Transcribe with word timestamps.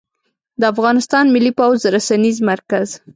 د 0.59 0.61
افغانستان 0.73 1.25
ملى 1.35 1.51
پوځ 1.59 1.79
رسنيز 1.95 2.37
مرکز 2.49 2.87